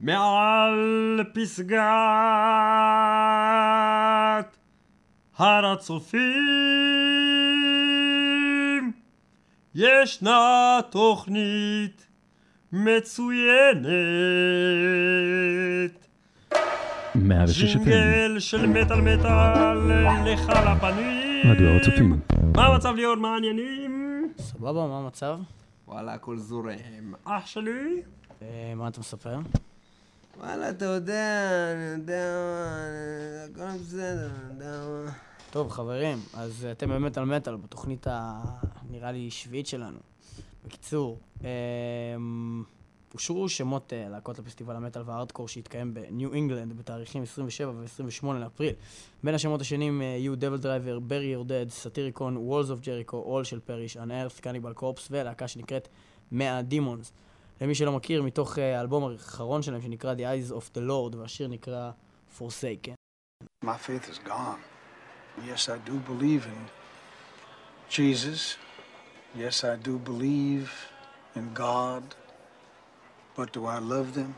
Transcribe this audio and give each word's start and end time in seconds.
מעל 0.00 1.20
פסגת 1.34 1.78
הר 5.36 5.66
הצופים 5.72 6.22
ישנה 9.74 10.78
תוכנית 10.90 12.06
מצוינת 12.72 13.88
106 17.14 17.76
FM, 17.76 17.78
ג'ינגל 17.78 18.38
של 18.38 18.66
מטאל 18.66 19.00
מטאל 19.00 19.78
לך 20.32 20.48
לפנים 20.48 21.50
רדיו. 21.50 22.06
מה 22.56 22.66
המצב 22.66 22.94
ליאור? 22.94 23.14
מה 23.16 23.34
העניינים? 23.34 24.32
סבבה, 24.38 24.86
מה 24.86 24.98
המצב? 24.98 25.38
וואלה, 25.88 26.14
הכל 26.14 26.36
זורם. 26.36 27.14
אח 27.24 27.46
שלי? 27.46 28.02
אה, 28.42 28.72
מה 28.76 28.88
אתה 28.88 29.00
מספר? 29.00 29.38
וואלה, 30.38 30.70
אתה 30.70 30.84
יודע, 30.84 31.40
אני 31.74 31.84
יודע 31.84 32.34
מה, 32.34 32.80
הכל 33.44 33.78
בסדר, 33.78 34.30
אני 34.44 34.54
יודע 34.54 34.86
מה. 34.88 35.12
טוב, 35.50 35.70
חברים, 35.70 36.18
אז 36.34 36.66
אתם 36.70 36.88
באמת 36.88 37.18
על 37.18 37.24
מטאל, 37.24 37.56
בתוכנית 37.56 38.06
ה... 38.06 38.40
נראה 38.90 39.12
לי 39.12 39.30
שביעית 39.30 39.66
שלנו. 39.66 39.98
בקיצור, 40.64 41.18
אמ, 41.40 42.64
אושרו 43.14 43.48
שמות 43.48 43.92
אה, 43.92 44.08
להקות 44.08 44.38
לפסטיבל 44.38 44.76
המטאל 44.76 45.02
והארדקור 45.06 45.48
שהתקיים 45.48 45.94
בניו 45.94 46.32
אינגלנד 46.34 46.78
בתאריכים 46.78 47.22
27 47.22 47.70
ו-28 47.70 48.26
לאפריל. 48.26 48.74
בין 49.24 49.34
השמות 49.34 49.60
השונים 49.60 50.02
אה, 50.02 50.06
יהיו 50.06 50.36
DevilDriver, 50.36 50.98
Bury 50.98 51.26
Your 51.26 51.44
Dead, 51.44 51.66
Satyricon, 51.70 52.36
Walls 52.36 52.70
of 52.70 52.80
Jericho, 52.80 53.16
All 53.16 53.44
Shall 53.44 53.60
Perish, 53.60 53.96
Unearth, 53.96 54.40
Cannibal 54.40 54.72
Corpse 54.72 55.08
ולהקה 55.10 55.48
שנקראת 55.48 55.88
100 56.32 56.62
דימונס. 56.62 57.12
למי 57.60 57.74
שלא 57.74 57.92
מכיר, 57.92 58.22
מתוך 58.22 58.58
אה, 58.58 58.78
האלבום 58.78 59.12
האחרון 59.12 59.62
שלהם 59.62 59.82
שנקרא 59.82 60.14
The 60.14 60.18
Eyes 60.18 60.52
of 60.52 60.76
the 60.76 60.80
Lord, 60.88 61.16
והשיר 61.16 61.48
נקרא 61.48 61.90
Forsaken. 62.38 62.94
My 63.64 63.76
faith 63.76 64.08
is 64.08 64.18
gone. 64.24 64.60
Yes, 65.46 65.68
I 65.68 65.78
do 65.90 65.94
believe 66.10 66.46
in 66.54 66.62
Jesus. 67.96 68.56
Yes, 69.34 69.64
I 69.64 69.76
do 69.88 69.98
believe 70.10 70.68
in 71.36 71.46
God. 71.54 72.04
But 73.36 73.52
do 73.52 73.66
I 73.66 73.78
love 73.78 74.08
them? 74.14 74.34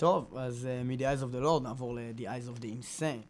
טוב, 0.00 0.36
אז 0.36 0.68
uh, 0.68 0.84
מ-The 0.84 1.00
Eyes 1.02 1.22
of 1.22 1.34
the 1.34 1.44
Lord 1.44 1.62
נעבור 1.62 1.94
ל-The 1.94 2.22
Eyes 2.22 2.58
of 2.58 2.62
the 2.62 2.66
Insane. 2.66 3.24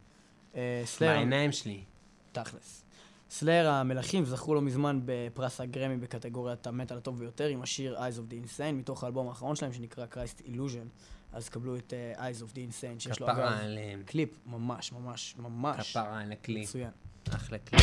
Uh, 0.53 0.57
סלאר, 0.85 1.15
בעיניים 1.15 1.51
שלי. 1.51 1.83
תכלס. 2.31 2.83
סלאר 3.29 3.69
המלכים 3.69 4.25
זכו 4.25 4.55
לא 4.55 4.61
מזמן 4.61 4.99
בפרס 5.05 5.61
הגרמי 5.61 5.97
בקטגוריית 5.97 6.67
המטאל 6.67 6.97
הטוב 6.97 7.19
ביותר 7.19 7.47
עם 7.47 7.61
השיר 7.61 7.97
Eyes 7.97 8.17
of 8.17 8.31
the 8.31 8.47
Insane 8.47 8.71
מתוך 8.73 9.03
האלבום 9.03 9.27
האחרון 9.27 9.55
שלהם 9.55 9.73
שנקרא 9.73 10.05
Christ 10.13 10.41
Illusion. 10.41 10.87
אז 11.33 11.49
קבלו 11.49 11.75
את 11.75 11.93
uh, 12.17 12.19
Eyes 12.19 12.41
of 12.41 12.55
the 12.55 12.57
Insane 12.57 12.99
שיש 12.99 13.19
לו 13.19 13.27
כפרה 13.27 13.49
אגב 13.49 13.63
עליהם. 13.63 14.03
קליפ 14.05 14.29
ממש 14.45 14.91
ממש 14.91 15.35
ממש 15.39 15.91
כפרה 15.91 16.21
על 16.21 16.31
הכלי. 16.31 16.61
מצוין. 16.61 16.91
אחלה 17.29 17.57
כלי. 17.57 17.79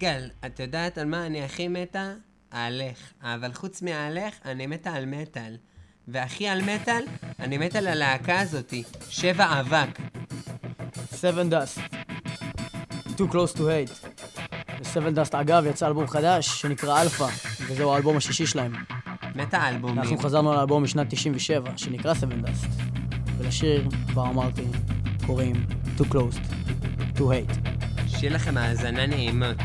יגאל, 0.00 0.30
את 0.46 0.60
יודעת 0.60 0.98
על 0.98 1.06
מה 1.06 1.26
אני 1.26 1.44
הכי 1.44 1.68
מתה? 1.68 2.12
עלך. 2.50 2.98
אבל 3.22 3.52
חוץ 3.52 3.82
מעלך, 3.82 4.34
אני 4.44 4.66
מתה 4.66 4.92
על 4.92 5.06
מטאל. 5.06 5.56
והכי 6.08 6.48
על 6.48 6.62
מטאל, 6.62 7.04
אני 7.40 7.58
מתה 7.58 7.78
על 7.78 7.86
הלהקה 7.86 8.40
הזאתי, 8.40 8.82
שבע 9.08 9.60
אבק. 9.60 9.98
Seven 11.12 11.52
Dust, 11.52 11.94
Too 13.16 13.32
Close 13.32 13.56
to 13.56 13.60
Hate. 13.60 14.06
Seven 14.82 15.16
Dust, 15.16 15.32
אגב, 15.32 15.66
יצא 15.66 15.86
אלבום 15.86 16.06
חדש 16.06 16.48
שנקרא 16.48 17.04
Alpha, 17.04 17.24
וזהו 17.68 17.92
האלבום 17.92 18.16
השישי 18.16 18.46
שלהם. 18.46 18.72
מטה 19.34 19.68
אלבומים. 19.68 19.98
אנחנו 19.98 20.18
חזרנו 20.18 20.54
לאלבום 20.54 20.82
משנת 20.82 21.06
97, 21.10 21.72
שנקרא 21.76 22.14
Seven 22.14 22.46
Dust, 22.46 22.82
ולשיר, 23.38 23.88
כבר 24.08 24.22
אמרתי, 24.30 24.64
קוראים 25.26 25.66
Too 25.98 26.04
Close 26.12 26.38
to 27.16 27.20
Hate. 27.20 27.68
שיהיה 28.08 28.32
לכם 28.32 28.56
האזנה 28.56 29.06
נעימות. 29.06 29.56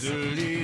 de. 0.00 0.57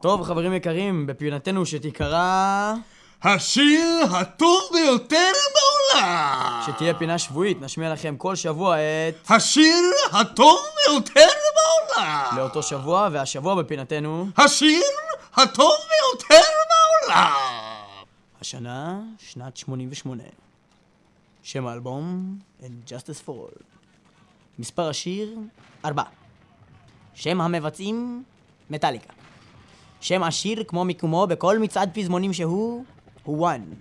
טוב, 0.00 0.22
חברים 0.22 0.52
יקרים, 0.52 1.06
בפינתנו 1.06 1.66
שתיקרא... 1.66 2.74
השיר 3.22 4.16
הטוב 4.16 4.60
ביותר 4.72 5.32
בעולם! 5.54 6.62
שתהיה 6.66 6.98
פינה 6.98 7.18
שבועית, 7.18 7.60
נשמיע 7.60 7.92
לכם 7.92 8.16
כל 8.16 8.36
שבוע 8.36 8.76
את... 8.78 9.30
השיר 9.30 9.84
הטוב 10.12 10.58
ביותר 10.76 11.26
בעולם! 11.54 12.36
לאותו 12.36 12.62
שבוע, 12.62 13.08
והשבוע 13.12 13.54
בפינתנו... 13.62 14.26
השיר 14.36 14.82
הטוב 15.34 15.72
ביותר 15.72 16.46
בעולם! 16.70 17.32
השנה, 18.40 19.00
שנת 19.18 19.56
88. 19.56 20.22
שם 21.42 21.66
האלבום, 21.66 22.38
And 22.60 22.90
Justice 22.90 23.26
for 23.26 23.30
All. 23.30 23.62
מספר 24.58 24.88
השיר, 24.88 25.34
4. 25.84 26.02
שם 27.14 27.40
המבצעים, 27.40 28.24
מטאליקה. 28.70 29.19
שם 30.00 30.22
השיר, 30.22 30.64
כמו 30.68 30.84
מיקומו 30.84 31.26
בכל 31.26 31.58
מצעד 31.58 31.90
פזמונים 31.94 32.32
שהוא, 32.32 32.84
הוא 33.24 33.48
One. 33.50 33.74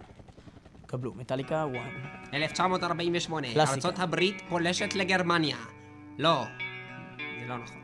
קבלו, 0.86 1.14
מטאליקה, 1.16 1.66
One. 1.74 2.36
1948, 2.36 3.48
קלאסיקה. 3.54 3.76
ארצות 3.76 4.00
הברית 4.00 4.42
פולשת 4.50 4.96
לגרמניה. 4.96 5.58
לא, 6.18 6.44
זה 7.42 7.48
לא 7.48 7.58
נכון. 7.58 7.82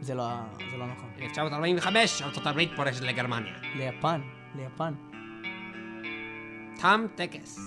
זה 0.00 0.14
לא, 0.14 0.28
זה 0.70 0.76
לא 0.76 0.86
נכון. 0.86 1.08
1945, 1.22 2.22
ארצות 2.22 2.46
הברית 2.46 2.70
פולשת 2.76 3.00
לגרמניה. 3.00 3.52
ליפן, 3.76 4.20
ליפן. 4.56 4.94
תם 6.80 7.06
טקס. 7.14 7.58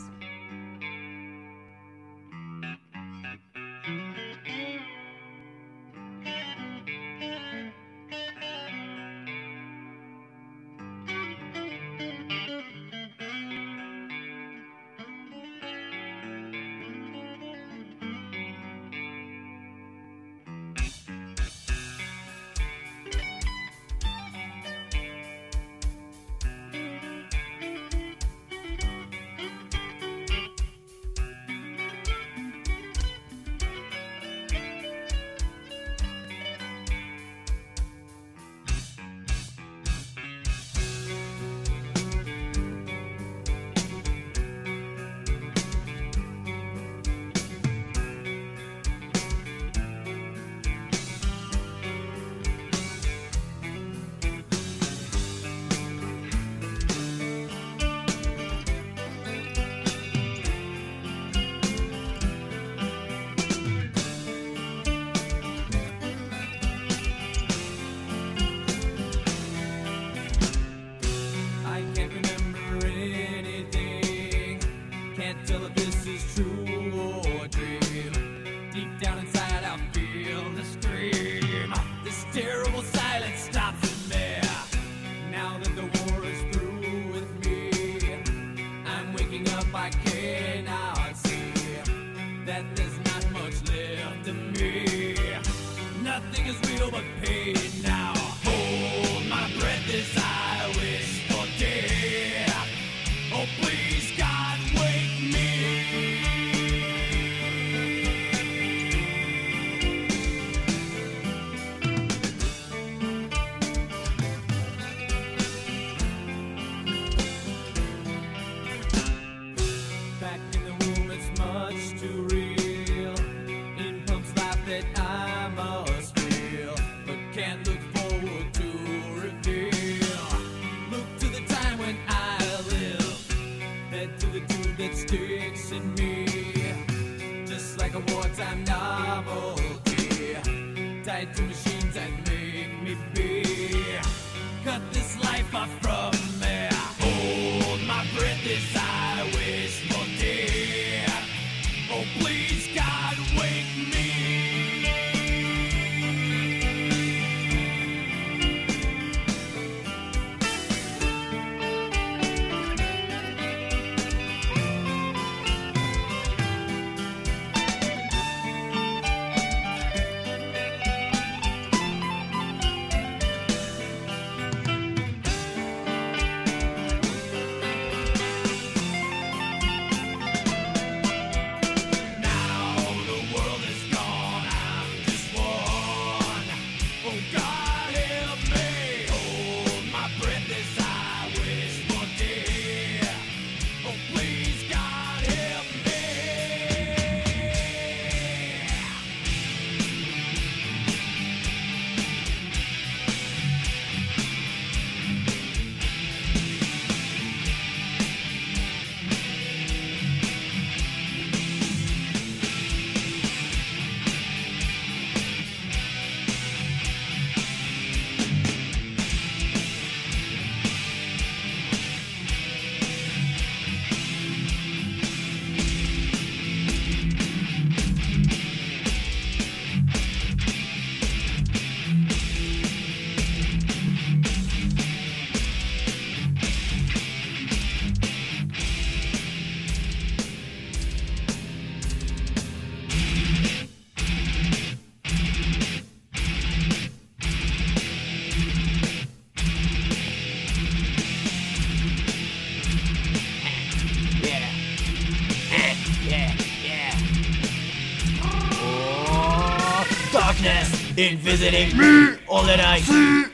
In 261.02 261.18
visiting 261.18 261.76
me 261.78 262.18
all 262.28 262.44
the 262.44 262.58
night. 262.58 262.84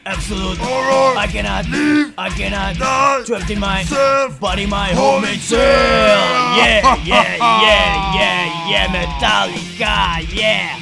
Absolute. 0.06 0.58
I 0.62 1.28
cannot, 1.30 1.66
Leave 1.70 2.14
I 2.18 2.30
cannot 2.30 2.76
trapped 3.26 3.50
in 3.50 3.60
my 3.60 3.84
self, 3.84 4.40
body, 4.40 4.66
my 4.66 4.90
home 4.94 5.26
itself. 5.26 5.60
Yeah, 5.60 6.96
yeah, 7.04 7.36
yeah, 7.36 8.16
yeah, 8.16 8.70
yeah, 8.70 8.88
Metallica, 8.88 10.34
yeah. 10.34 10.77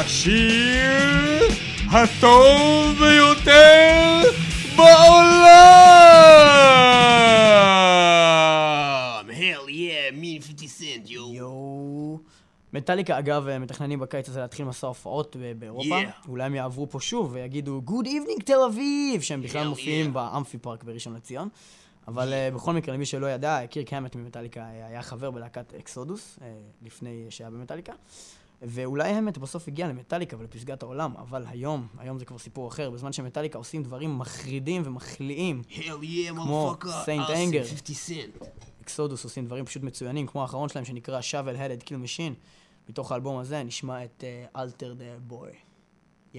השיר 0.00 1.48
הטוב 1.90 2.98
ביותר 2.98 4.22
בעולם! 4.76 5.18
Hell 9.30 9.68
yeah, 9.68 10.14
me 10.20 10.40
50 10.40 10.68
cent, 10.68 11.08
yo. 11.08 11.12
יואו. 11.32 12.18
מטאליקה, 12.72 13.18
אגב, 13.18 13.58
מתכננים 13.58 13.98
בקיץ 14.00 14.28
הזה 14.28 14.40
להתחיל 14.40 14.64
מסע 14.64 14.86
הופעות 14.86 15.36
ב- 15.40 15.52
באירופה. 15.58 16.02
Yeah. 16.02 16.28
אולי 16.28 16.44
הם 16.44 16.54
יעברו 16.54 16.90
פה 16.90 17.00
שוב 17.00 17.30
ויגידו 17.32 17.82
Good 17.86 18.06
evening 18.06 18.44
תל 18.44 18.60
אביב, 18.68 19.20
שהם 19.20 19.42
בכלל 19.42 19.64
Hell 19.66 19.68
מופיעים 19.68 20.06
yeah. 20.06 20.14
באמפי 20.14 20.58
פארק 20.58 20.84
בראשון 20.84 21.14
לציון. 21.14 21.48
אבל 22.08 22.32
אה, 22.32 22.50
בכל 22.54 22.72
מקרה, 22.72 22.94
למי 22.94 23.06
שלא 23.06 23.26
ידע, 23.26 23.66
קירק 23.70 23.92
המט 23.92 24.16
ממטאליקה 24.16 24.60
אה, 24.60 24.86
היה 24.86 25.02
חבר 25.02 25.30
בלהקת 25.30 25.74
אקסודוס, 25.74 26.38
אה, 26.42 26.52
לפני 26.82 27.26
שהיה 27.30 27.50
במטאליקה. 27.50 27.92
ואולי 28.62 29.08
המט 29.08 29.38
בסוף 29.38 29.68
הגיע 29.68 29.88
למטאליקה 29.88 30.36
ולפסגת 30.38 30.82
העולם, 30.82 31.14
אבל 31.16 31.44
היום, 31.48 31.86
היום 31.98 32.18
זה 32.18 32.24
כבר 32.24 32.38
סיפור 32.38 32.68
אחר, 32.68 32.90
בזמן 32.90 33.12
שמטאליקה 33.12 33.58
עושים 33.58 33.82
דברים 33.82 34.18
מחרידים 34.18 34.82
ומחליאים. 34.84 35.62
Hell 35.70 36.02
yeah, 36.02 36.30
כמו 36.30 36.76
50 36.80 37.20
cent. 37.20 38.46
אקסודוס 38.82 39.24
עושים 39.24 39.46
דברים 39.46 39.64
פשוט 39.64 39.82
מצוינים, 39.82 40.26
כמו 40.26 40.42
האחרון 40.42 40.68
שלהם 40.68 40.84
שנקרא 40.84 41.20
shovel 41.20 41.56
headed 41.58 41.84
kill 41.84 42.04
machine. 42.04 42.34
מתוך 42.88 43.12
האלבום 43.12 43.38
הזה 43.38 43.62
נשמע 43.62 44.04
את 44.04 44.24
אלתר 44.56 44.94
דה 44.94 45.04
בוי. 45.18 45.50
Yeah. 46.34 46.38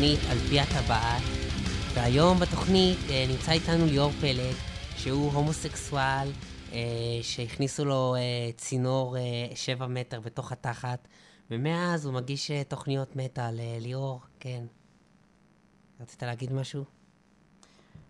הגעתם 0.00 0.12
לתוכנית 0.12 0.30
על 0.30 0.38
פי 0.38 0.60
הטבעת, 0.60 1.22
והיום 1.94 2.38
בתוכנית 2.38 2.98
אה, 3.10 3.24
נמצא 3.28 3.52
איתנו 3.52 3.86
ליאור 3.86 4.10
פלג, 4.10 4.54
שהוא 4.96 5.32
הומוסקסואל, 5.32 6.28
אה, 6.72 6.78
שהכניסו 7.22 7.84
לו 7.84 8.14
אה, 8.14 8.20
צינור 8.56 9.16
אה, 9.16 9.22
שבע 9.54 9.86
מטר 9.86 10.20
בתוך 10.20 10.52
התחת, 10.52 11.08
ומאז 11.50 12.06
הוא 12.06 12.14
מגיש 12.14 12.50
אה, 12.50 12.62
תוכניות 12.64 13.16
מטאל. 13.16 13.60
אה, 13.60 13.78
ליאור, 13.80 14.20
כן. 14.40 14.64
רצית 16.00 16.22
להגיד 16.22 16.52
משהו? 16.52 16.84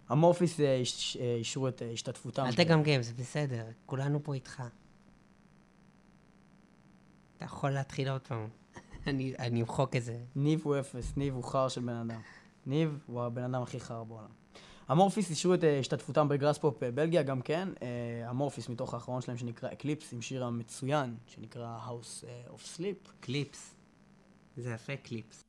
המורפיס 0.09 0.61
אה, 0.61 0.83
אה, 1.21 1.35
אישרו 1.35 1.69
את 1.69 1.83
אה, 1.83 1.91
השתתפותם. 1.93 2.45
אל 2.45 2.53
תגמגם, 2.53 3.03
זה 3.03 3.13
בסדר, 3.19 3.65
כולנו 3.87 4.25
פה 4.25 4.35
איתך. 4.35 4.63
אתה 7.37 7.45
יכול 7.45 7.71
להתחיל 7.71 8.09
עוד 8.09 8.21
פעם. 8.21 8.60
אני 9.07 9.61
אמחוק 9.61 9.97
את 9.97 10.03
זה. 10.03 10.19
ניב 10.37 10.61
הוא 10.65 10.79
אפס, 10.79 11.17
ניב 11.17 11.35
הוא 11.35 11.45
חרא 11.45 11.69
של 11.69 11.81
בן 11.81 11.89
אדם. 11.89 12.21
ניב 12.67 12.99
הוא 13.07 13.23
הבן 13.23 13.43
אדם 13.43 13.63
הכי 13.63 13.81
חרא 13.81 14.05
בעולם. 14.05 14.41
Amorphis 14.89 15.31
אישרו 15.31 15.55
את 15.55 15.65
אה, 15.65 15.79
השתתפותם 15.79 16.29
ב 16.29 16.35
Graspop 16.35 16.83
אה, 16.83 16.91
בלגיה 16.91 17.23
גם 17.23 17.43
כן. 17.43 17.69
אה, 17.83 17.89
Amorphis 18.29 18.69
מתוך 18.69 18.95
האחרון 18.95 19.21
שלהם 19.21 19.37
שנקרא 19.37 19.73
Eclipse, 19.73 20.13
עם 20.13 20.23
שיר 20.23 20.45
המצוין 20.45 21.15
שנקרא 21.27 21.79
House 21.87 22.25
of 22.55 22.77
Sleep. 22.77 23.11
Eclipse. 23.21 23.75
זה 24.57 24.71
יפה 24.71 24.97
Eclipse. 24.97 25.45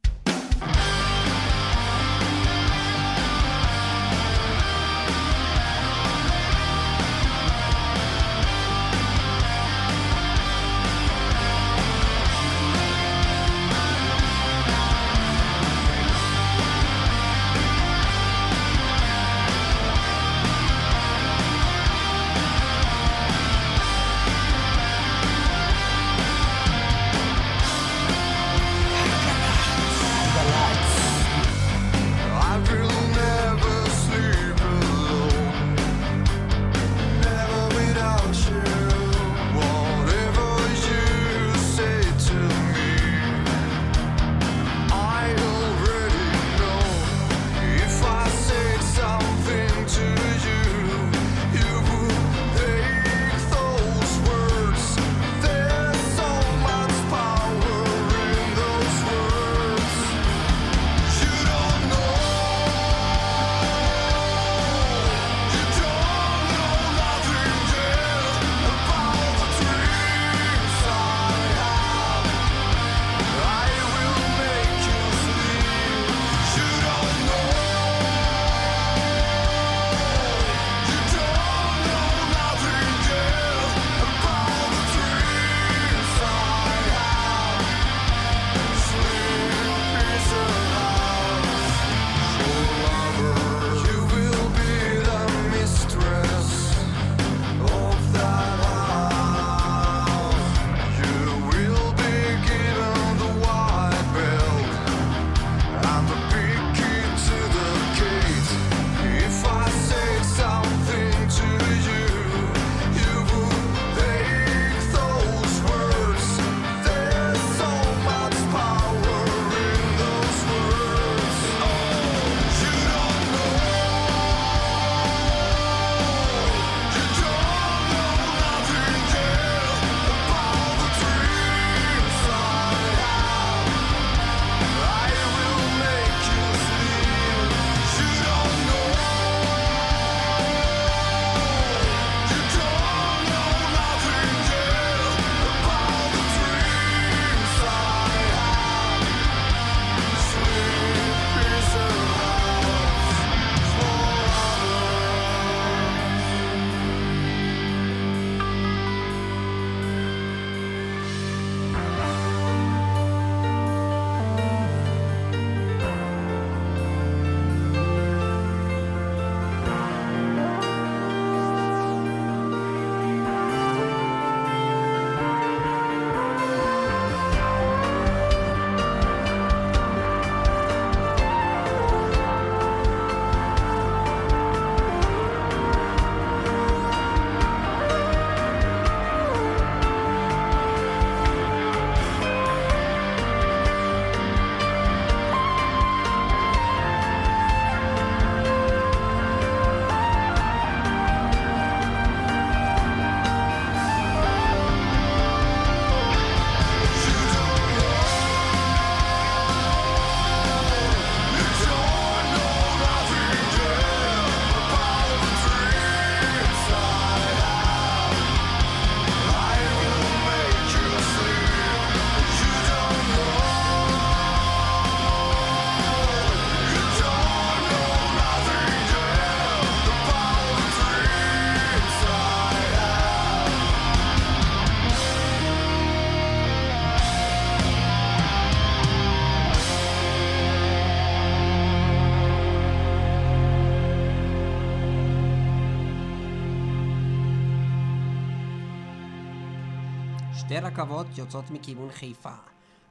רכבות 250.62 251.08
יוצאות 251.18 251.50
מכיוון 251.50 251.92
חיפה. 251.92 252.34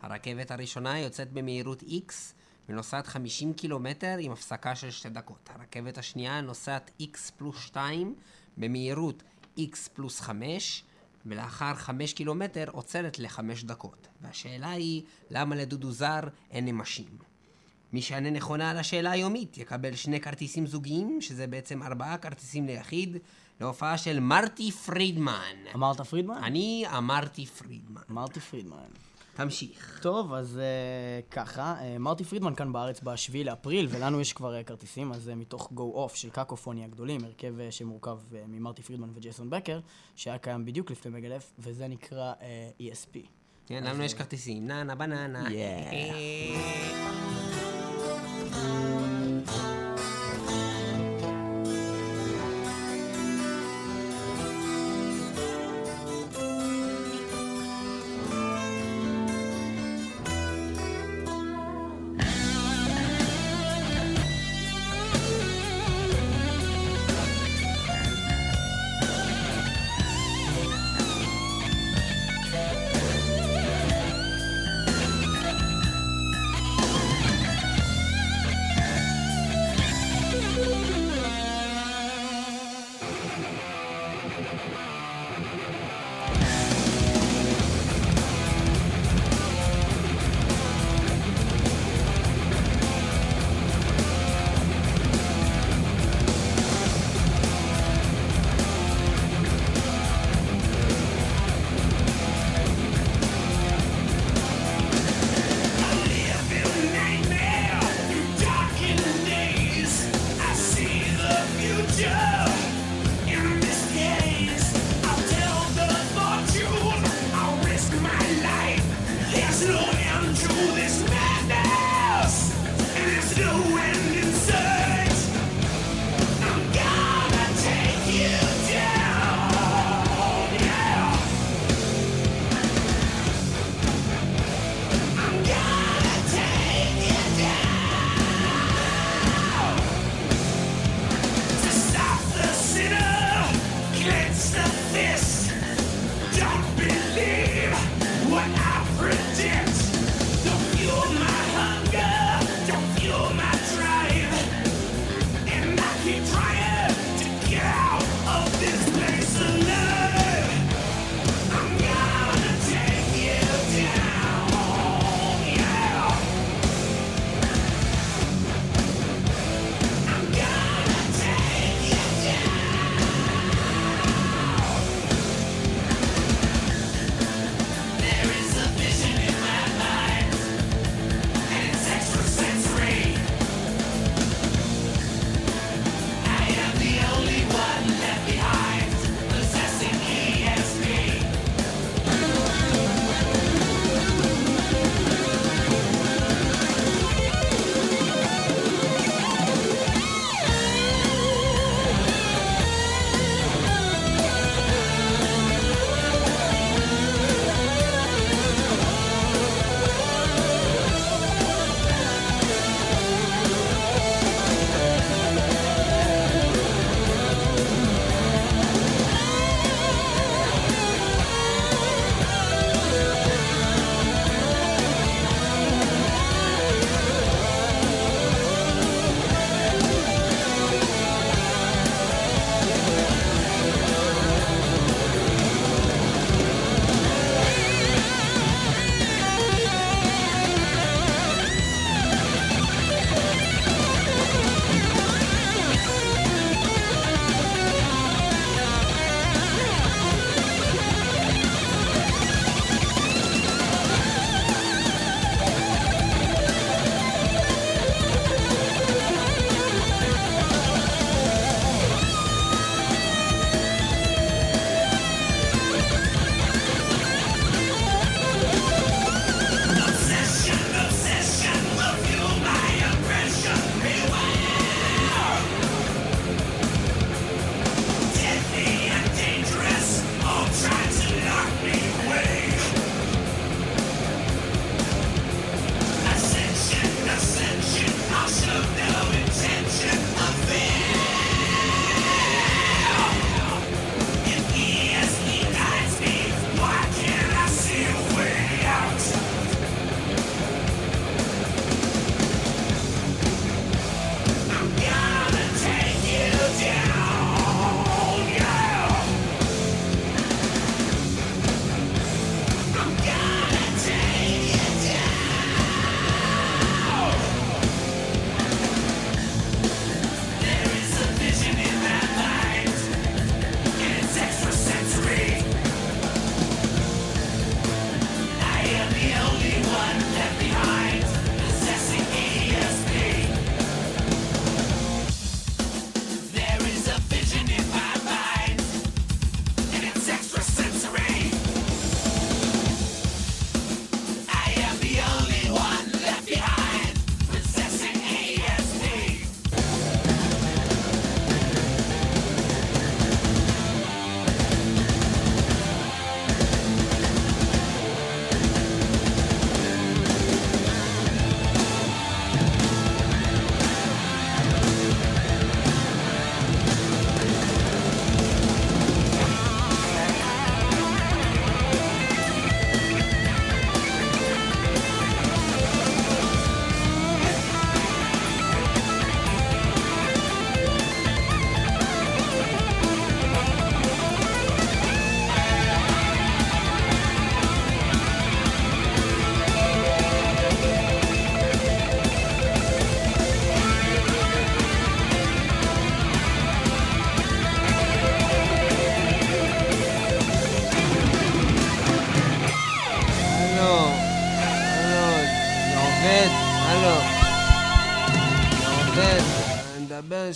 הרכבת 0.03 0.51
הראשונה 0.51 0.99
יוצאת 0.99 1.33
במהירות 1.33 1.83
X 1.83 2.13
ונוסעת 2.69 3.07
50 3.07 3.53
קילומטר 3.53 4.17
עם 4.21 4.33
הפסקה 4.33 4.75
של 4.77 4.91
שתי 4.91 5.09
דקות. 5.09 5.51
הרכבת 5.55 5.99
השנייה 5.99 6.41
נוסעת 6.41 6.91
X 7.03 7.33
פלוס 7.37 7.59
2 7.59 8.15
במהירות 8.57 9.23
X 9.59 9.89
פלוס 9.95 10.21
5 10.21 10.85
ולאחר 11.27 11.75
5 11.75 12.13
קילומטר 12.13 12.65
עוצרת 12.73 13.19
ל-5 13.19 13.41
דקות. 13.65 14.09
והשאלה 14.23 14.71
היא, 14.71 15.03
למה 15.31 15.57
לדודו 15.57 15.93
זר 15.93 16.21
אין 16.51 16.65
נמשים? 16.65 17.30
מי 17.93 18.03
שיענה 18.03 18.31
נכונה 18.31 18.71
על 18.71 18.79
השאלה 18.79 19.11
היומית 19.11 19.59
יקבל 19.59 19.95
שני 19.95 20.21
כרטיסים 20.21 20.67
זוגיים, 20.67 21.21
שזה 21.21 21.47
בעצם 21.47 21.83
ארבעה 21.83 22.19
כרטיסים 22.19 22.67
ליחיד, 22.67 23.17
להופעה 23.61 23.99
של 23.99 24.21
מרטי 24.21 24.71
פרידמן. 24.71 25.57
אמרת 25.75 26.01
פרידמן? 26.01 26.45
אני 26.45 26.85
אמרתי 26.97 27.47
פרידמן. 27.47 28.01
אמרתי 28.11 28.41
פרידמן. 28.41 28.77
תמשיך. 29.35 29.99
טוב, 30.03 30.33
אז 30.33 30.61
uh, 30.61 31.33
ככה, 31.33 31.77
uh, 31.79 31.99
מרטי 31.99 32.25
פרידמן 32.25 32.55
כאן 32.55 32.73
בארץ 32.73 33.01
ב-7 33.03 33.45
לאפריל, 33.45 33.87
ולנו 33.91 34.21
יש 34.21 34.33
כבר 34.33 34.61
uh, 34.61 34.65
כרטיסים, 34.65 35.13
אז 35.13 35.29
uh, 35.29 35.35
מתוך 35.35 35.73
Go 35.77 36.11
Off 36.11 36.17
של 36.17 36.31
קקופוני 36.31 36.85
הגדולים, 36.85 37.25
הרכב 37.25 37.55
uh, 37.59 37.73
שמורכב 37.73 38.19
uh, 38.31 38.35
ממרטי 38.49 38.83
פרידמן 38.83 39.09
וג'ייסון 39.15 39.51
בקר, 39.51 39.81
שהיה 40.17 40.39
קיים 40.39 40.65
בדיוק 40.65 40.91
לפני 40.91 41.11
מגלף, 41.11 41.53
וזה 41.59 41.89
נקרא 41.89 42.33
uh, 42.33 42.83
ESP. 42.83 43.19
כן, 43.67 43.85
לנו 43.85 44.03
יש 44.03 44.15
כרטיסים. 44.15 44.67
ננה 44.67 44.95
בננה. 44.95 45.49
Thank. 48.53 49.20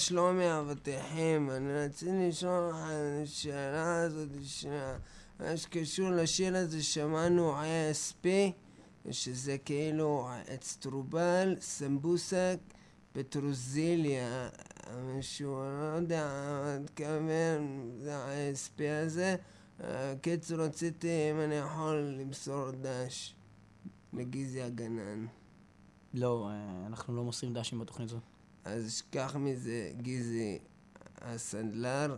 שלומי 0.06 0.58
אבטיחים, 0.58 1.50
אני 1.50 1.72
רציתי 1.72 2.28
לשאול 2.28 2.64
אותך 2.64 2.76
על 2.76 3.22
השאלה 3.22 4.02
הזאת. 4.02 4.28
מה 5.40 5.56
שקשור 5.56 6.10
לשיר 6.10 6.56
הזה, 6.56 6.82
שמענו 6.82 7.54
ASP, 7.62 8.26
שזה 9.10 9.56
כאילו 9.64 10.28
אצטרובל, 10.54 11.54
סמבוסק, 11.60 12.56
פטרוזיליה, 13.12 14.48
אני 14.86 15.20
לא 15.40 15.94
יודע 15.96 16.28
מתכוון, 16.80 17.90
זה 17.98 18.16
ה-ASP 18.16 18.82
הזה. 19.04 19.36
קיצור, 20.20 20.58
רציתי 20.58 21.30
אם 21.30 21.40
אני 21.40 21.54
יכול 21.54 21.96
למסור 22.20 22.70
דש 22.70 23.34
לגיזי 24.12 24.62
הגנן. 24.62 25.26
לא, 26.14 26.48
אה, 26.48 26.86
אנחנו 26.86 27.16
לא 27.16 27.24
מוסרים 27.24 27.54
דשים 27.54 27.78
בתוכנית 27.78 28.10
הזאת. 28.10 28.33
אז 28.64 28.92
שכח 28.92 29.36
מזה, 29.36 29.90
גיזי 29.96 30.58
הסנדלר. 31.20 32.16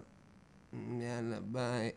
יאללה, 1.00 1.40
ביי. 1.40 1.90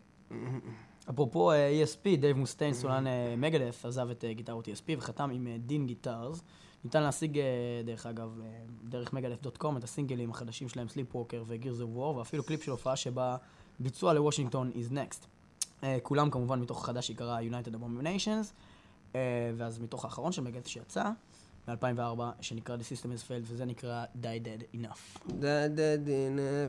אפרופו 1.09 1.51
אה, 1.51 1.83
ESP, 1.83 2.19
דייב 2.19 2.37
מוסטיין, 2.37 2.73
סולן 2.73 3.07
אה, 3.07 3.35
Megadeth, 3.37 3.85
עזב 3.85 4.09
את 4.09 4.23
אה, 4.23 4.33
גיטרות 4.33 4.67
ESP 4.67 4.95
וחתם 4.97 5.29
עם 5.29 5.47
Dean 5.57 5.87
Guitars. 5.87 6.43
ניתן 6.83 7.03
להשיג, 7.03 7.39
דרך 7.85 8.05
אגב, 8.05 8.39
דרך 8.83 9.13
Megadeth.com 9.13 9.77
את 9.77 9.83
הסינגלים 9.83 10.31
החדשים 10.31 10.69
שלהם, 10.69 10.87
Sleepwalker 10.87 11.43
ו 11.47 11.53
Gears 11.53 11.79
of 11.79 11.91
War, 11.91 12.15
ואפילו 12.15 12.43
קליפ 12.43 12.63
של 12.63 12.71
הופעה 12.71 12.95
שבה 12.95 13.37
ביצוע 13.79 14.13
ל 14.13 14.19
Washington 14.19 14.71
Is 14.71 14.91
Next. 14.91 15.25
כולם 16.03 16.29
כמובן 16.29 16.59
מתוך 16.59 16.83
החדש 16.83 17.07
שיקרא 17.07 17.39
United 17.41 17.75
Abominations, 17.75 18.53
ואז 19.57 19.79
מתוך 19.79 20.05
האחרון 20.05 20.31
של 20.31 20.41
מגדף 20.41 20.67
שיצא, 20.67 21.11
מ-2004, 21.69 22.21
שנקרא 22.41 22.75
The 22.75 22.79
System 22.79 23.05
is 23.05 23.27
Failed, 23.27 23.53
וזה 23.53 23.65
נקרא 23.65 24.03
Die 24.21 24.45
Dead 24.45 24.75
Enough. 24.75 25.29
דה 25.39 25.67
דה 25.67 25.97
דינה. 25.97 26.65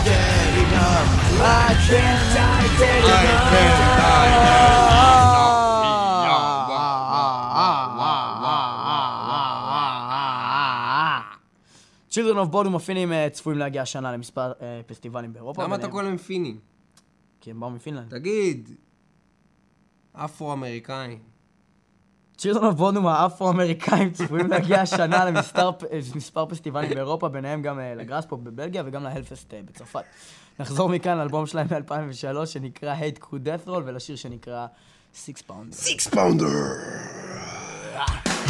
Children 12.12 12.38
of 12.38 12.54
Bodom 12.54 12.76
הפינים 12.76 13.12
צפויים 13.32 13.60
להגיע 13.60 13.82
השנה 13.82 14.12
למספר 14.12 14.52
אה, 14.62 14.82
פסטיבלים 14.88 15.34
באירופה. 15.34 15.64
למה 15.64 15.76
אתה 15.76 15.88
קורא 15.88 16.04
להם 16.04 16.18
פינים? 16.18 16.60
כי 17.42 17.52
הם 17.52 17.60
באו 17.60 17.70
מפינלנד. 17.70 18.10
תגיד, 18.10 18.70
אפרו-אמריקאים. 20.14 21.20
Children 22.38 22.62
of 22.62 22.80
Bodom 22.80 23.08
האפרו-אמריקאים 23.08 24.12
צפויים 24.12 24.48
להגיע 24.48 24.82
השנה 24.82 25.26
למספר 25.26 25.72
אה, 25.92 26.00
פסטיבלים 26.50 26.90
באירופה, 26.90 27.30
ביניהם 27.30 27.62
גם 27.62 27.80
אה, 27.80 27.96
לגראספופ 27.96 28.40
בבלגיה 28.40 28.84
וגם 28.86 29.04
להלפסט 29.04 29.54
בצרפת. 29.66 30.04
נחזור 30.60 30.90
מכאן 30.90 31.18
לאלבום 31.18 31.46
שלהם 31.46 31.68
מ-2003 31.72 32.46
שנקרא 32.46 32.96
Hate 32.96 33.24
Crew 33.24 33.38
Death 33.46 33.68
Roll 33.68 33.82
ולשיר 33.86 34.16
שנקרא 34.16 34.68
Six 35.16 35.42
Pound. 35.50 35.74
Six 35.74 36.16
pounder. 36.16 38.41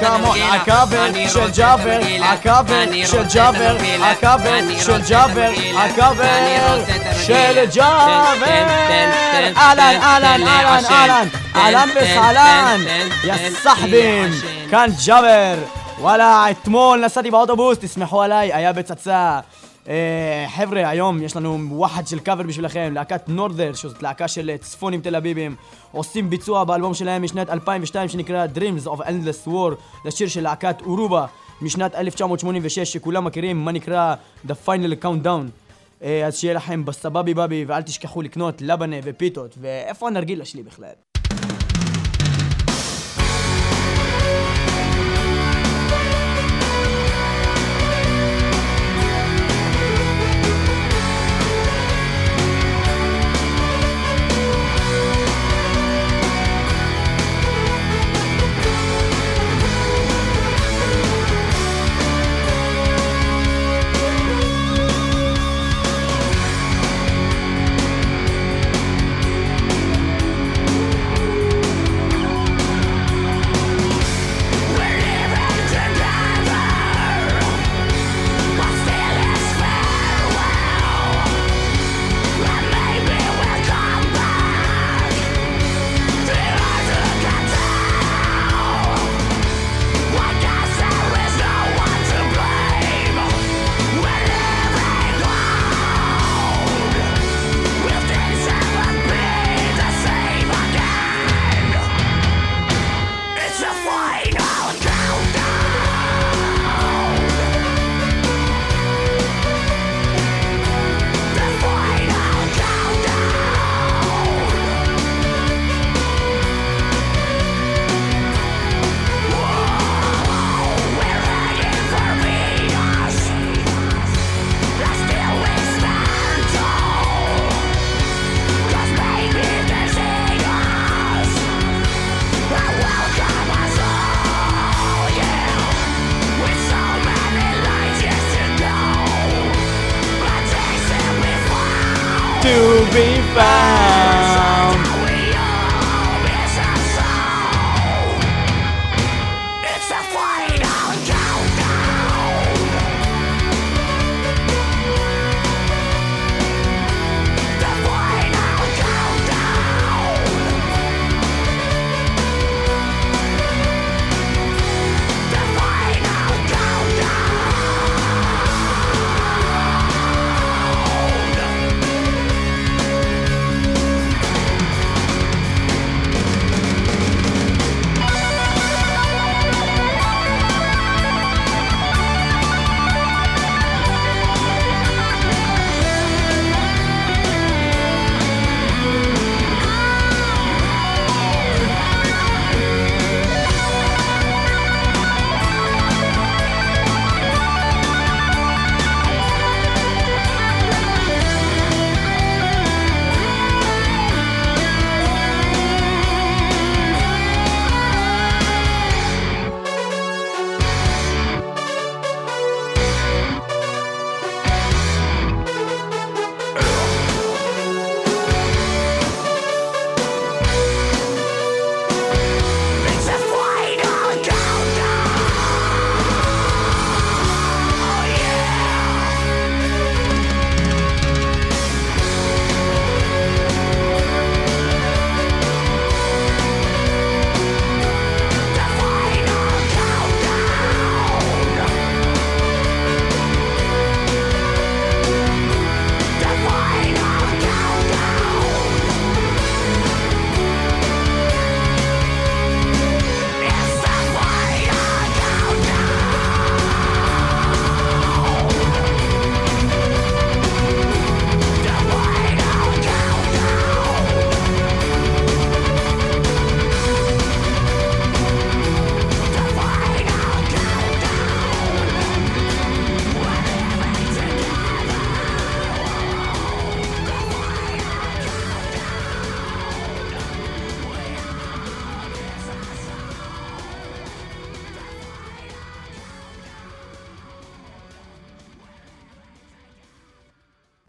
כמון, 0.00 0.38
הקאבר 0.38 1.06
אני 1.06 1.28
של 1.28 1.50
ג'אבר, 1.50 1.98
אני 2.82 3.06
של 3.06 3.22
ג'אבר, 3.34 3.76
אני 4.58 4.80
של 4.80 4.98
ג'אבר, 5.08 5.48
רוצה 6.76 6.92
של. 7.26 7.64
ג'אבר. 7.74 8.46
אהלן, 9.56 9.98
אהלן, 10.02 10.42
אהלן. 10.46 10.84
אהלן, 10.84 11.28
אהלן 11.56 11.88
וסהלן, 11.96 12.80
יא 13.24 13.50
סחבים. 13.62 14.30
כאן 14.70 14.90
ג'אבר. 15.06 15.54
וואלה, 15.98 16.50
אתמול 16.50 17.04
נסעתי 17.04 17.30
באוטובוס, 17.30 17.78
תסמכו 17.78 18.22
עליי, 18.22 18.52
היה 18.54 18.72
בצצה. 18.72 19.40
אה, 19.88 20.46
חבר'ה, 20.56 20.88
היום 20.88 21.22
יש 21.22 21.36
לנו 21.36 21.58
וואחד 21.68 22.06
של 22.06 22.18
קאבר 22.18 22.42
בשבילכם, 22.42 22.90
להקת 22.94 23.28
נורדר, 23.28 23.74
שזאת 23.74 24.02
להקה 24.02 24.28
של 24.28 24.50
אה, 24.50 24.58
צפונים 24.58 25.00
תל 25.00 25.16
אביבים, 25.16 25.56
עושים 25.92 26.30
ביצוע 26.30 26.64
באלבום 26.64 26.94
שלהם 26.94 27.22
משנת 27.22 27.50
2002 27.50 28.08
שנקרא 28.08 28.46
Dreams 28.54 28.86
of 28.86 29.00
Endless 29.00 29.48
War, 29.48 29.74
לשיר 30.04 30.28
של 30.28 30.42
להקת 30.42 30.82
אורובה 30.82 31.26
משנת 31.62 31.94
1986 31.94 32.92
שכולם 32.92 33.24
מכירים, 33.24 33.64
מה 33.64 33.72
נקרא 33.72 34.14
The 34.46 34.54
Final 34.66 35.04
Countdown. 35.04 35.50
אה, 36.02 36.26
אז 36.26 36.36
שיהיה 36.38 36.54
לכם 36.54 36.84
בסבבי 36.84 37.34
בבי, 37.34 37.64
ואל 37.68 37.82
תשכחו 37.82 38.22
לקנות 38.22 38.62
לבנה 38.62 38.96
ופיתות, 39.02 39.54
ואיפה 39.60 40.08
הנרגילה 40.08 40.44
שלי 40.44 40.62
בכלל? 40.62 40.88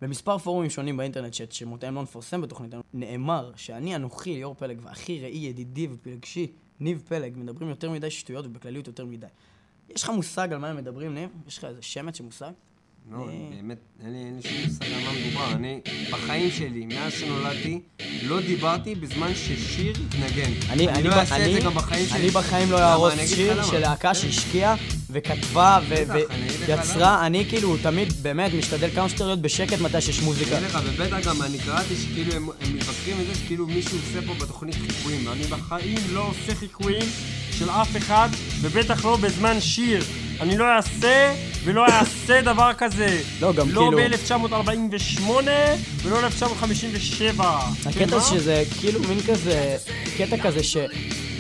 במספר 0.02 0.38
פורומים 0.38 0.70
שונים 0.70 0.98
באינטרנט 0.98 1.34
שאת 1.34 1.52
שמותיהם 1.52 1.96
לא 1.96 2.02
נפרסם 2.02 2.42
בתוכניתנו, 2.42 2.82
נאמר 2.94 3.52
שאני, 3.56 3.96
אנוכי, 3.96 4.34
ליאור 4.34 4.56
פלג, 4.56 4.80
ואחי, 4.84 5.20
ראי, 5.22 5.38
ידידי 5.38 5.88
ופלגשי, 5.92 6.48
ניב 6.80 7.04
פלג, 7.08 7.38
מדברים 7.38 7.70
יותר 7.70 7.92
מדי 7.92 8.12
שטויות 8.12 8.46
ובכלליות 8.46 8.88
יותר 8.88 9.06
מדי. 9.06 9.28
יש 9.90 10.04
לך 10.04 10.10
מושג 10.10 10.54
על 10.54 10.60
מה 10.60 10.70
הם 10.70 10.78
מדברים, 10.78 11.14
ניב? 11.14 11.30
יש 11.48 11.58
לך 11.58 11.66
איזה 11.66 11.82
שמץ 11.82 12.18
של 12.18 12.24
מושג? 12.24 12.52
לא, 13.12 13.26
אני- 13.30 13.50
באמת, 13.62 13.78
אין 14.06 14.14
לי 14.44 14.50
שום 14.50 14.58
מושג 14.68 14.86
על 14.86 15.04
מה 15.04 15.12
מדובר. 15.20 15.52
אני, 15.52 15.80
בחיים 16.12 16.52
שלי, 16.52 16.86
מאז 16.86 17.14
שנולדתי, 17.14 17.80
לא 18.24 18.42
דיברתי 18.42 18.96
בזמן 18.96 19.32
ששיר 19.36 19.94
התנגן. 20.08 20.52
אני, 20.70 20.88
לא 21.04 21.14
אעשה 21.16 21.46
את 21.48 21.54
זה 21.54 21.60
גם 21.60 21.74
בחיים 21.76 22.08
שלי. 22.10 22.20
אני 22.20 22.30
בחיים 22.30 22.72
לא? 22.72 22.80
אהרוס 22.80 23.14
שיר. 23.36 23.64
של 23.64 23.80
להקה 23.80 24.14
שהשקיעה 24.16 24.76
וכתבה 25.10 25.80
ויצרה, 26.68 27.26
אני 27.26 27.46
כאילו 27.50 27.78
תמיד 27.78 28.14
באמת 28.22 28.52
משתדל 28.54 28.90
כמה 28.96 29.10
שיותר 29.10 29.26
להיות 29.26 29.42
בשקט 29.42 29.80
מתי 29.82 30.02
שיש 30.02 30.22
מוזיקה. 30.22 30.58
אני 30.58 30.66
אגיד 30.66 30.76
לך, 30.76 30.82
ובטח 30.86 31.28
גם 31.28 31.42
אני 31.42 31.58
קראתי 31.58 31.96
שכאילו 31.96 32.34
הם 32.34 32.50
הם 32.62 32.74
מבקרים 32.76 33.18
את 33.22 33.36
זה 33.36 33.36
שכאילו 33.36 33.68
מישהו 33.68 33.98
עושה 33.98 34.28
פה 34.28 34.34
בתוכנית 34.46 34.76
חיקויים. 34.76 35.28
אני 35.30 35.44
בחיים 35.44 35.98
לא 36.12 36.28
עושה 36.28 36.56
חיקויים 36.56 37.06
של 37.52 37.70
אף 37.70 37.98
אחד, 37.98 38.30
ובטח 38.62 39.06
לא 39.06 39.18
בזמן 39.18 39.62
שיר. 39.62 40.04
אני 40.42 40.58
לא 40.58 40.76
אעשה 40.76 41.34
ולא 41.64 41.86
אעשה 41.86 42.42
דבר 42.42 42.72
כזה. 42.78 43.22
לא, 43.42 43.54
גם 43.54 43.70
לא 43.70 43.82
כאילו- 43.82 43.98
ב-1948 43.98 45.30
ולא 46.04 46.22
ב-1957. 46.22 47.44
הקטע 47.86 48.22
שזה 48.22 48.64
כאילו 48.80 49.00
מין 49.00 49.20
כזה, 49.28 49.78
קטע 50.18 50.38
כזה 50.38 50.64
ש... 50.64 50.78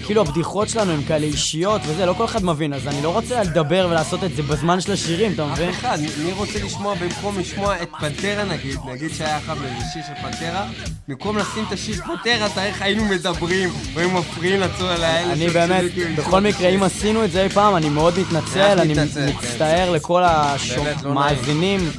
כאילו 0.07 0.21
הבדיחות 0.21 0.69
שלנו 0.69 0.91
הם 0.91 1.03
כאלה 1.03 1.25
אישיות 1.25 1.81
וזה, 1.85 2.05
לא 2.05 2.13
כל 2.13 2.25
אחד 2.25 2.45
מבין, 2.45 2.73
אז 2.73 2.87
אני 2.87 3.03
לא 3.03 3.09
רוצה 3.09 3.43
לדבר 3.43 3.87
ולעשות 3.89 4.23
את 4.23 4.35
זה 4.35 4.43
בזמן 4.43 4.81
של 4.81 4.91
השירים, 4.91 5.31
אתה 5.33 5.45
מבין? 5.45 5.69
אף 5.69 5.79
אחד, 5.79 5.97
מי 6.25 6.31
רוצה 6.31 6.63
לשמוע 6.63 6.95
במקום 6.95 7.39
לשמוע 7.39 7.81
את 7.81 7.89
פנטרה 7.99 8.43
נגיד, 8.43 8.79
נגיד 8.93 9.11
שהיה 9.13 9.37
לך 9.37 9.49
באיזה 9.49 9.85
שיר 9.93 10.01
של 10.07 10.21
פנטרה, 10.21 10.67
במקום 11.07 11.37
לשים 11.37 11.63
את 11.67 11.73
השיר 11.73 11.95
פנטרה, 11.95 12.49
תראה 12.49 12.65
איך 12.65 12.81
היינו 12.81 13.05
מדברים, 13.05 13.69
או 13.69 13.99
היינו 13.99 14.19
מפריעים 14.19 14.59
לצור 14.59 14.89
על 14.89 15.03
האלה. 15.03 15.33
אני 15.33 15.49
באמת, 15.49 15.83
כאילו 15.93 16.15
בכל 16.15 16.41
מקרה, 16.41 16.69
אם. 16.69 16.83
עשינו 16.83 17.25
את 17.25 17.31
זה 17.31 17.43
אי 17.43 17.49
פעם, 17.49 17.75
אני 17.75 17.89
מאוד 17.89 18.13
מתנצל, 18.19 18.79
אני 18.79 18.95
כן. 18.95 19.05
מצטער 19.27 19.91
לכל 19.91 20.21
לא 20.21 21.09
המאזינים, 21.09 21.91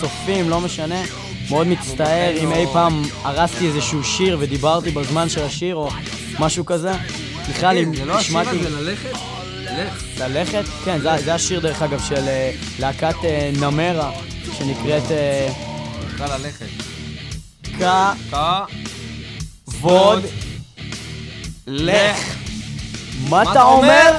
צופים, 0.00 0.50
לא 0.50 0.60
משנה. 0.60 1.02
מאוד 1.50 1.66
מצטער 1.66 2.36
אם 2.42 2.52
אי 2.52 2.66
פעם 2.72 3.02
הרסתי 3.22 3.66
איזשהו 3.66 4.04
שיר 4.04 4.36
ודיברתי 4.40 4.90
בזמן 4.90 5.28
של 5.28 5.42
השיר 5.42 5.76
או 5.76 5.88
משהו 6.38 6.66
כזה. 6.66 6.92
בכלל, 7.48 7.78
אם 7.78 7.84
תגיד, 7.84 7.98
זה 7.98 8.04
לא 8.04 8.18
השיר. 8.18 8.38
הזה 8.38 8.70
ללכת? 8.80 9.12
לך. 9.64 10.02
ללכת? 10.18 10.64
כן, 10.84 10.98
זה, 11.00 11.34
השיר 11.34 11.60
דרך 11.60 11.82
אגב 11.82 12.02
של 12.08 12.28
אה, 12.28 12.52
להקת 12.78 13.24
אה, 13.24 13.50
נמרה, 13.60 14.10
שנקראת 14.58 15.10
אה, 15.10 15.48
נקרא 16.14 16.36
ללכת. 16.36 16.66
כבוד 19.70 20.24
לך. 21.66 22.36
מה 23.28 23.42
אתה 23.42 23.62
אומר? 23.62 24.18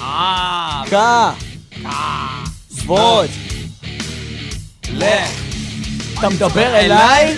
אה, 0.00 0.82
כבוד 2.80 3.30
לך. 4.92 5.30
אתה 6.18 6.28
מדבר 6.28 6.76
אליי? 6.76 7.36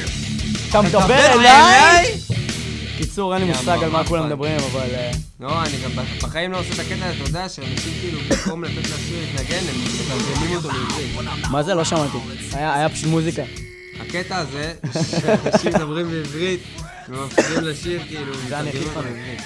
אתה 0.70 0.82
מדבר 0.82 1.32
אליי? 1.32 2.21
קיצור, 2.96 3.34
אין 3.34 3.42
לי 3.42 3.48
מושג 3.48 3.78
על 3.82 3.90
מה 3.90 4.04
כולם 4.06 4.26
מדברים, 4.26 4.56
אבל... 4.72 4.94
אה, 4.94 5.10
לא, 5.40 5.62
אני 5.62 5.76
גם 5.84 6.04
בחיים 6.22 6.52
לא 6.52 6.58
עושה 6.58 6.74
את 6.74 6.78
הקטע, 6.78 7.06
הזה, 7.06 7.20
אתה 7.20 7.28
יודע, 7.30 7.48
שאנשים 7.48 7.92
כאילו, 8.00 8.18
במקום 8.28 8.64
לתת 8.64 8.76
לשיר 8.76 9.20
להתנגן, 9.20 9.58
הם 9.68 9.74
מתרגמים 9.84 10.56
אותו 10.56 10.68
לעברית. 10.68 11.50
מה 11.50 11.62
זה? 11.62 11.74
לא 11.74 11.84
שמעתי. 11.84 12.18
היה 12.52 12.88
פשוט 12.88 13.06
מוזיקה. 13.06 13.42
הקטע 14.00 14.36
הזה, 14.36 14.72
שאנשים 15.10 15.72
מדברים 15.74 16.10
בעברית, 16.10 16.60
ומפריעים 17.08 17.64
לשיר, 17.64 18.02
כאילו, 18.08 18.32
מתרגמים 18.46 18.82
אותו 18.82 18.90
פאנל. 18.94 19.04
לעברית. 19.04 19.42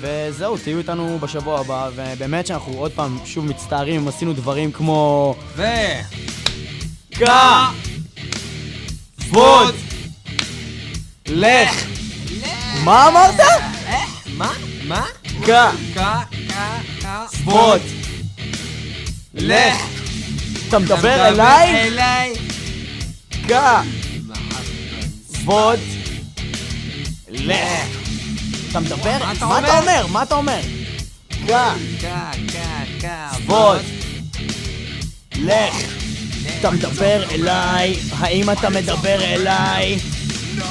וזהו, 0.00 0.58
תהיו 0.58 0.78
איתנו 0.78 1.18
בשבוע 1.18 1.60
הבא, 1.60 1.90
ובאמת 1.94 2.46
שאנחנו 2.46 2.72
עוד 2.72 2.92
פעם 2.92 3.18
שוב 3.24 3.46
מצטערים 3.46 4.00
אם 4.00 4.08
עשינו 4.08 4.32
דברים 4.32 4.72
כמו... 4.72 5.34
ו... 5.56 5.62
ווד! 9.28 9.74
לך! 11.26 11.86
מה 12.84 13.08
אמרת? 13.08 13.40
מה? 14.36 14.52
מה? 14.86 15.06
גה! 15.46 15.70
קה, 15.94 16.20
קה, 16.48 16.78
קה. 17.02 17.24
ווד! 17.44 17.80
לך! 19.34 19.76
אתה 20.68 20.78
מדבר 20.78 21.28
אליי? 21.28 21.88
אליי? 21.88 22.34
גה! 23.46 23.82
ווד! 25.44 25.78
לך! 27.28 27.86
אתה 28.70 28.80
מדבר? 28.80 29.18
מה 29.40 29.58
אתה 29.58 29.78
אומר? 29.78 30.06
מה 30.06 30.22
אתה 30.22 30.34
אומר? 30.34 30.60
גה! 31.46 31.74
קה, 32.00 32.30
קה, 32.52 32.82
קה. 33.00 33.28
ווד! 33.46 33.82
לך! 35.36 35.74
אתה 36.60 36.70
מדבר 36.70 37.30
אליי? 37.30 37.96
האם 38.18 38.50
אתה 38.50 38.70
מדבר 38.70 39.24
אליי? 39.24 39.98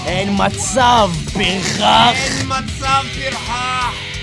אין 0.05 0.29
מצב, 0.37 1.11
פרחח! 1.33 2.13
אין 2.15 2.47
מצב 2.47 3.03
פרחח! 3.15 4.14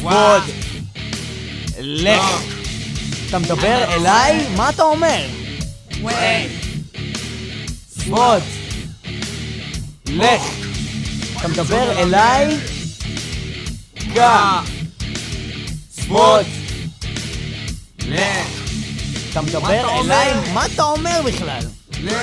ווד! 0.00 0.42
לך! 1.78 2.42
אתה 3.28 3.38
מדבר 3.38 3.94
אליי? 3.94 4.46
מה 4.56 4.68
אתה 4.70 4.82
אומר? 4.82 5.26
ווד! 8.06 8.42
לך! 10.08 10.42
אתה 11.38 11.48
מדבר 11.48 12.02
אליי? 12.02 12.56
גה! 14.14 14.60
אתה 19.32 19.42
מדבר? 19.42 20.00
אליי? 20.00 20.32
מה 20.52 20.66
אתה 20.66 20.82
אומר 20.82 21.20
בכלל? 21.24 21.60
לך, 22.02 22.14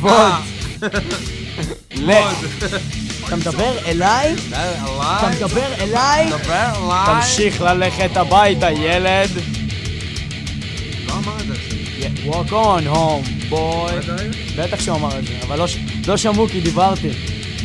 ווד! 0.00 0.32
לך! 1.96 2.44
אתה 3.26 3.36
מדבר 3.36 3.78
אליי? 3.86 4.34
אתה 4.48 5.28
מדבר 5.36 5.74
אליי? 5.80 6.30
תמשיך 7.06 7.60
ללכת 7.60 8.16
הביתה, 8.16 8.70
ילד. 8.70 9.30
לא. 11.06 11.14
Walk 12.26 12.50
on 12.50 12.94
home, 12.94 13.52
boy. 13.52 14.10
בטח 14.56 14.80
שהוא 14.80 14.96
אמר 14.96 15.18
את 15.18 15.26
זה, 15.26 15.32
אבל 15.46 15.58
לא 15.58 15.66
לא 16.06 16.16
שמעו 16.16 16.48
כי 16.48 16.60
דיברתי. 16.60 17.08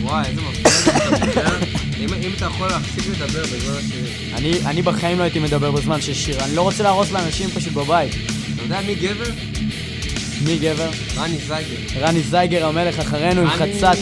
וואי, 0.02 0.26
איזה 0.28 0.42
מדבר. 0.42 1.75
אם 2.00 2.14
אם 2.24 2.32
אתה 2.38 2.46
יכול 2.46 2.68
להפסיק 2.68 3.04
לדבר 3.08 3.42
בזמן 3.44 3.74
השירים. 3.78 4.36
אני, 4.36 4.54
אני 4.66 4.82
בחיים 4.82 5.18
לא 5.18 5.24
הייתי 5.24 5.40
מדבר 5.40 5.72
בזמן 5.72 6.02
של 6.02 6.14
שיר, 6.14 6.44
אני 6.44 6.56
לא 6.56 6.62
רוצה 6.62 6.84
להרוס 6.84 7.12
לאנשים 7.12 7.50
פשוט 7.50 7.74
בבית. 7.74 8.12
אתה 8.56 8.64
יודע 8.64 8.80
מי 8.88 8.96
גבר? 8.96 9.30
מי 10.46 10.58
גבר? 10.58 10.90
רני 11.18 11.38
זייגר. 11.48 11.76
רני 12.08 12.22
זייגר 12.22 12.66
המלך 12.66 13.00
אחרינו 13.00 13.42
עם 13.42 13.48
רני- 13.48 13.80
חצץ, 13.80 14.00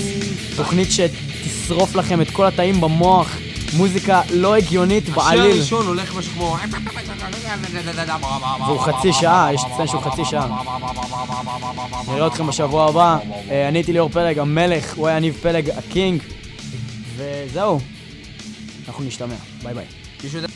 תוכנית 0.55 0.87
שתשרוף 0.91 1.95
לכם 1.95 2.21
את 2.21 2.29
כל 2.29 2.45
התאים 2.45 2.81
במוח, 2.81 3.37
מוזיקה 3.73 4.21
לא 4.33 4.55
הגיונית 4.55 5.03
השיר 5.03 5.15
בעליל. 5.15 5.41
הראשון 5.57 5.87
הולך 5.87 6.15
משהו 6.15 6.31
כמו... 6.33 6.57
והוא 8.65 8.79
חצי 8.79 9.13
שעה, 9.13 9.49
יש 9.53 9.61
לציין 9.73 9.87
שהוא 9.87 10.01
חצי 10.01 10.25
שעה. 10.25 10.47
נראה 12.15 12.27
אתכם 12.27 12.47
בשבוע 12.47 12.89
הבא. 12.89 13.17
אה, 13.51 13.67
אני 13.67 13.77
הייתי 13.77 13.93
ליאור 13.93 14.09
פלג, 14.09 14.39
המלך, 14.39 14.93
הוא 14.95 15.07
היה 15.07 15.19
ניב 15.19 15.37
פלג, 15.41 15.69
ה 15.77 15.84
king. 15.84 16.21
וזהו, 17.15 17.79
אנחנו 18.87 19.03
נשתמע. 19.03 19.35
ביי 19.63 19.73
ביי. 19.73 19.85
מישהו 20.23 20.37
יודע... 20.37 20.53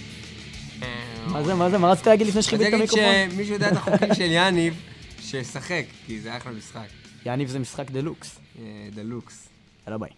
מה 1.28 1.44
זה, 1.44 1.54
מה 1.54 1.70
זה, 1.70 1.78
מה 1.78 1.92
רצית 1.92 2.08
להגיד 2.08 2.28
לפני 2.28 2.42
שכיבית 2.42 2.68
את 2.68 2.74
המיקרופון? 2.74 3.06
שמישהו 3.32 3.54
יודע 3.54 3.72
את 3.72 3.78
החוקים 3.78 4.16
של 4.16 4.28
יניב, 4.32 4.82
שישחק, 5.22 5.86
כי 6.06 6.20
זה 6.20 6.38
אחלה 6.38 6.52
משחק. 6.52 6.88
יניב 7.26 7.50
זה 7.50 7.60
משחק 7.60 7.92
דה 7.92 8.02
לוקס. 8.02 8.40
אה, 8.60 8.64
דלוקס. 8.94 9.48
יאללה 9.88 9.98
ביי. 9.98 10.10